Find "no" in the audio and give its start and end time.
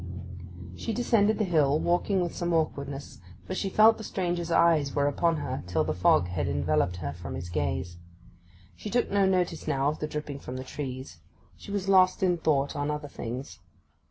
9.11-9.27